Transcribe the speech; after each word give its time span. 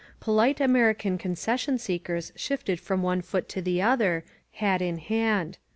Polite 0.19 0.59
American 0.59 1.19
concession 1.19 1.77
seekers 1.77 2.33
shifted 2.35 2.79
from 2.79 3.03
one 3.03 3.21
foot 3.21 3.47
to 3.49 3.61
the 3.61 3.83
other, 3.83 4.23
hat 4.53 4.81
in 4.81 4.97
hand. 4.97 5.59